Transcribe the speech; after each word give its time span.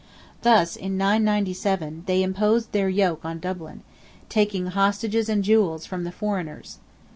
Thus, 0.41 0.75
in 0.75 0.97
997, 0.97 2.05
they 2.07 2.23
imposed 2.23 2.71
their 2.71 2.89
yoke 2.89 3.23
on 3.23 3.37
Dublin, 3.37 3.83
taking 4.29 4.65
"hostages 4.65 5.29
and 5.29 5.43
jewels" 5.43 5.85
from 5.85 6.05
the 6.05 6.11
foreigners. 6.11 6.79